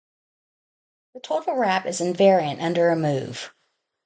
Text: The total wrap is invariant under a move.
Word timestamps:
The 1.13 1.19
total 1.19 1.55
wrap 1.57 1.85
is 1.85 2.01
invariant 2.01 2.59
under 2.59 2.89
a 2.89 2.95
move. 2.95 3.53